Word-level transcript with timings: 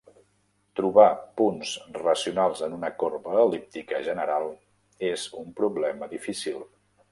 Trobar 0.77 1.09
punts 1.41 1.73
racionals 1.97 2.63
en 2.69 2.73
una 2.79 2.91
corba 3.05 3.37
el·líptica 3.43 4.01
general 4.09 4.49
és 5.13 5.29
un 5.45 5.55
problema 5.63 6.13
difícil. 6.19 6.61